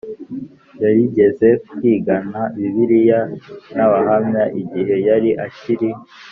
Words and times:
yarigeze 0.83 1.47
kwigana 1.73 2.41
Bibiliya 2.57 3.21
n 3.75 3.77
Abahamya 3.85 4.43
igihe 4.61 4.95
yari 5.07 5.29
akiri 5.45 5.89